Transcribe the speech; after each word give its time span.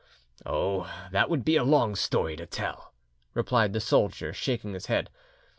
"Oh, 0.47 0.91
that 1.11 1.29
would 1.29 1.45
be 1.45 1.57
a 1.57 1.63
long 1.63 1.93
story 1.95 2.35
to 2.37 2.47
tell," 2.47 2.91
replied 3.35 3.73
the 3.73 3.79
soldier, 3.79 4.33
shaking 4.33 4.73
his 4.73 4.87
head. 4.87 5.11